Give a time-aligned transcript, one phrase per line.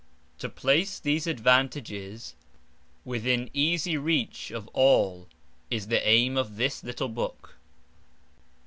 [0.39, 2.33] To place these advantages
[3.05, 5.27] within easy reach of all
[5.69, 7.53] is the aim of this little book.